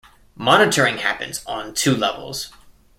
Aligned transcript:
Monitoring 0.33 0.97
happens 0.97 1.45
on 1.45 1.75
two 1.75 1.95
levels. 1.95 2.51